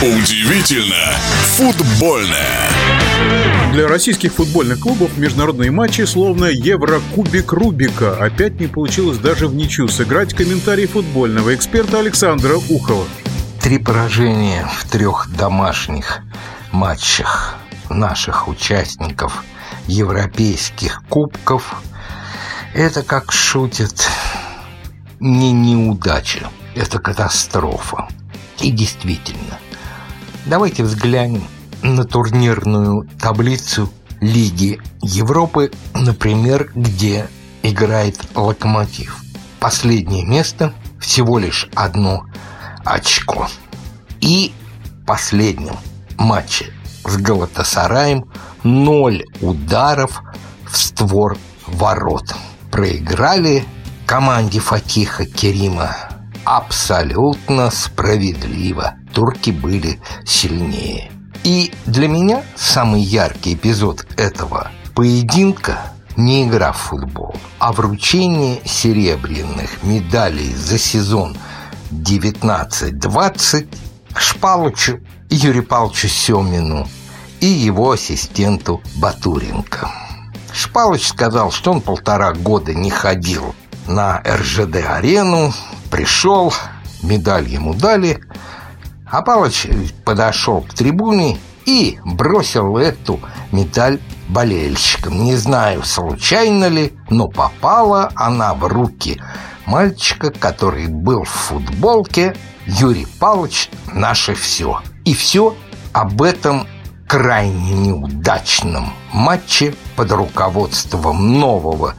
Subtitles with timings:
[0.00, 1.12] Удивительно
[1.56, 2.70] футбольное.
[3.72, 8.14] Для российских футбольных клубов международные матчи словно Еврокубик Рубика.
[8.14, 13.08] Опять не получилось даже в ничью сыграть комментарий футбольного эксперта Александра Ухова.
[13.60, 16.20] Три поражения в трех домашних
[16.70, 17.56] матчах
[17.90, 19.42] наших участников
[19.88, 21.82] европейских кубков–
[22.72, 24.08] это, как шутят,
[25.18, 28.06] не неудача, это катастрофа.
[28.60, 29.58] И действительно,
[30.48, 31.44] Давайте взглянем
[31.82, 37.28] на турнирную таблицу Лиги Европы, например, где
[37.62, 39.18] играет Локомотив.
[39.60, 42.24] Последнее место всего лишь одно
[42.82, 43.48] очко.
[44.22, 45.76] И в последнем
[46.16, 46.72] матче
[47.04, 48.24] с Галатасараем
[48.62, 50.22] ноль ударов
[50.66, 52.34] в створ ворот.
[52.70, 53.66] Проиграли
[54.06, 55.94] команде Фатиха Керима
[56.46, 58.94] абсолютно справедливо.
[59.12, 61.10] Турки были сильнее.
[61.44, 69.82] И для меня самый яркий эпизод этого поединка не игра в футбол, а вручение серебряных
[69.84, 71.36] медалей за сезон
[71.92, 73.68] 19-20
[74.16, 76.88] Шпалычу Юрию Павловичу Семину
[77.40, 79.90] и его ассистенту Батуренко.
[80.52, 83.54] Шпалыч сказал, что он полтора года не ходил
[83.86, 85.52] на РЖД-арену,
[85.90, 86.52] пришел,
[87.02, 88.20] медаль ему дали,
[89.10, 89.68] а Палыч
[90.04, 93.20] подошел к трибуне и бросил эту
[93.52, 95.24] медаль болельщикам.
[95.24, 99.20] Не знаю, случайно ли, но попала она в руки
[99.66, 102.34] мальчика, который был в футболке.
[102.66, 104.80] Юрий Павлович– наше все.
[105.04, 105.56] И все
[105.92, 106.66] об этом
[107.06, 111.94] крайне неудачном матче под руководством нового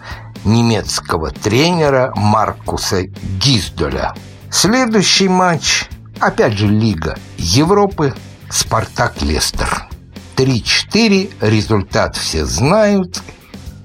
[0.46, 3.04] немецкого тренера Маркуса
[3.40, 4.14] Гиздоля.
[4.52, 5.90] Следующий матч,
[6.20, 8.14] опять же Лига Европы,
[8.50, 9.88] Спартак-Лестер.
[10.36, 13.22] 3-4, результат все знают.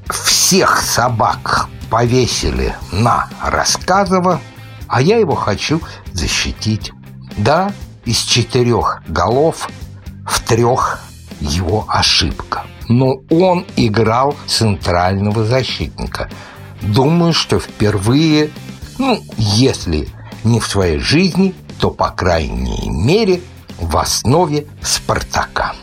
[0.07, 4.41] Всех собак повесили на Рассказово,
[4.87, 5.81] а я его хочу
[6.13, 6.93] защитить.
[7.37, 7.73] Да,
[8.05, 9.69] из четырех голов
[10.27, 11.01] в трех
[11.41, 16.29] его ошибка но он играл центрального защитника.
[16.83, 18.51] Думаю, что впервые,
[18.99, 20.09] ну, если
[20.45, 23.43] не в своей жизни, то, по крайней мере,
[23.79, 25.75] в основе «Спартака».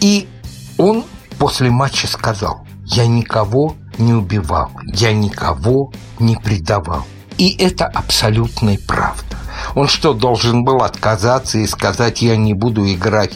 [0.00, 0.28] И
[0.76, 1.04] он
[1.38, 7.04] после матча сказал, я никого не убивал, я никого не предавал.
[7.38, 9.36] И это абсолютная правда.
[9.76, 13.34] Он что, должен был отказаться и сказать, я не буду играть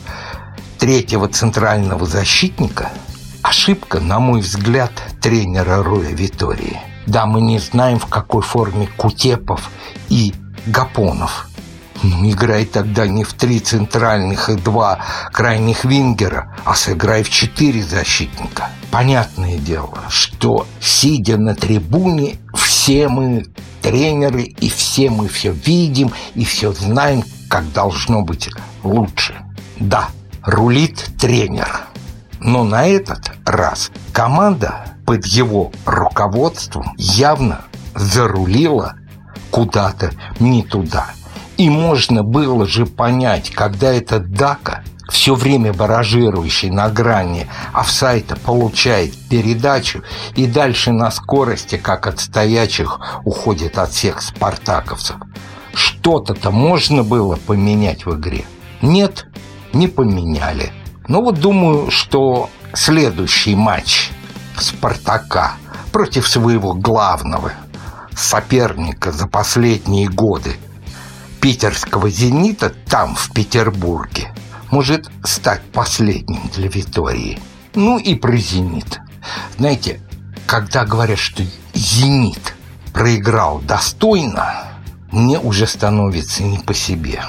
[0.80, 2.90] третьего центрального защитника–
[3.42, 4.90] ошибка, на мой взгляд,
[5.22, 6.80] тренера Роя Витории.
[7.06, 9.70] Да, мы не знаем, в какой форме Кутепов
[10.08, 10.34] и
[10.66, 11.49] Гапонов.
[12.02, 15.00] Ну, играй тогда не в три центральных и два
[15.32, 18.70] крайних вингера, а сыграй в четыре защитника.
[18.90, 23.44] Понятное дело, что, сидя на трибуне, все мы
[23.82, 28.48] тренеры, и все мы все видим, и все знаем, как должно быть
[28.82, 29.34] лучше.
[29.78, 30.08] Да,
[30.42, 31.80] рулит тренер.
[32.40, 37.60] Но на этот раз команда под его руководством явно
[37.94, 38.94] зарулила
[39.50, 41.10] куда-то не туда.
[41.60, 49.14] И можно было же понять, когда этот Дака, все время баражирующий на грани офсайта, получает
[49.28, 50.02] передачу
[50.36, 55.16] и дальше на скорости, как от стоячих, уходит от всех спартаковцев.
[55.74, 58.46] Что-то-то можно было поменять в игре?
[58.80, 59.26] Нет,
[59.74, 60.72] не поменяли.
[61.08, 64.12] Но вот думаю, что следующий матч
[64.56, 65.56] «Спартака»
[65.92, 67.52] против своего главного
[68.16, 70.56] соперника за последние годы
[71.40, 74.32] питерского «Зенита» там, в Петербурге,
[74.70, 77.38] может стать последним для Витории.
[77.74, 79.00] Ну и про «Зенит».
[79.58, 80.00] Знаете,
[80.46, 81.42] когда говорят, что
[81.74, 82.54] «Зенит»
[82.92, 84.64] проиграл достойно,
[85.10, 87.22] мне уже становится не по себе.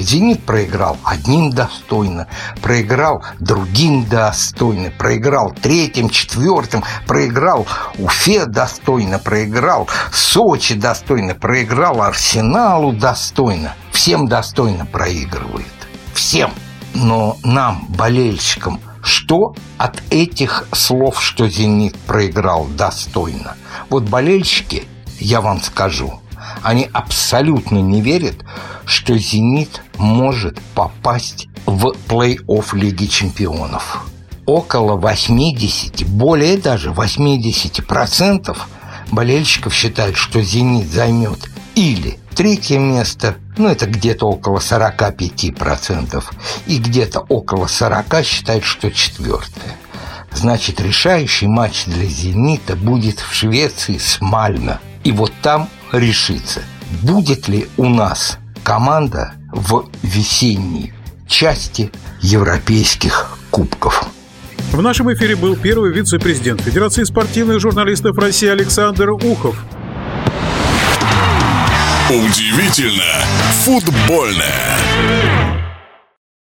[0.00, 2.26] «Зенит» проиграл одним достойно,
[2.62, 7.66] проиграл другим достойно, проиграл третьим, четвертым, проиграл
[7.98, 13.74] Уфе достойно, проиграл Сочи достойно, проиграл Арсеналу достойно.
[13.92, 15.66] Всем достойно проигрывает.
[16.14, 16.50] Всем.
[16.94, 23.56] Но нам, болельщикам, что от этих слов, что «Зенит» проиграл достойно?
[23.88, 24.84] Вот болельщики,
[25.18, 26.20] я вам скажу,
[26.62, 28.36] они абсолютно не верят,
[28.84, 34.06] что «Зенит» может попасть в плей-офф Лиги чемпионов.
[34.46, 38.56] Около 80, более даже 80%
[39.12, 46.24] болельщиков считают, что «Зенит» займет или третье место, ну это где-то около 45%,
[46.66, 49.76] и где-то около 40% считают, что четвертое.
[50.32, 54.78] Значит, решающий матч для «Зенита» будет в Швеции с Мальме.
[55.04, 56.62] И вот там решится,
[57.02, 60.92] будет ли у нас команда в весенней
[61.26, 61.90] части
[62.20, 64.04] европейских кубков.
[64.72, 69.56] В нашем эфире был первый вице-президент Федерации спортивных журналистов России Александр Ухов.
[72.08, 73.24] Удивительно
[73.64, 75.39] футбольное.